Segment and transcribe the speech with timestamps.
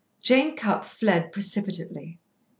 [0.19, 2.17] Jane Cupp fled precipitately.